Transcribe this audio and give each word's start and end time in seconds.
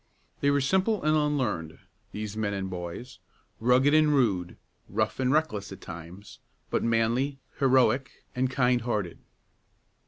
They 0.39 0.49
were 0.49 0.61
simple 0.61 1.03
and 1.03 1.15
unlearned, 1.15 1.77
these 2.11 2.35
men 2.35 2.55
and 2.55 2.71
boys, 2.71 3.19
rugged 3.59 3.93
and 3.93 4.11
rude, 4.15 4.57
rough 4.89 5.19
and 5.19 5.31
reckless 5.31 5.71
at 5.71 5.79
times, 5.79 6.39
but 6.71 6.81
manly, 6.83 7.37
heroic, 7.59 8.09
and 8.35 8.49
kindhearted. 8.49 9.19